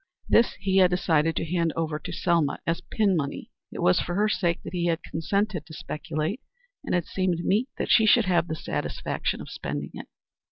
[0.27, 3.51] This he had decided to hand over to Selma as pin money.
[3.71, 6.41] It was for her sake that he had consented to speculate,
[6.83, 10.07] and it seemed meet that she should have the satisfaction of spending it.